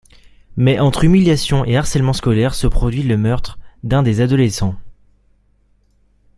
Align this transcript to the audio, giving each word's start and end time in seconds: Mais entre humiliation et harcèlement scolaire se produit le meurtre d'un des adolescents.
Mais 0.57 0.79
entre 0.79 1.03
humiliation 1.03 1.63
et 1.63 1.77
harcèlement 1.77 2.13
scolaire 2.13 2.55
se 2.55 2.65
produit 2.65 3.03
le 3.03 3.17
meurtre 3.17 3.59
d'un 3.83 4.01
des 4.01 4.19
adolescents. 4.19 4.73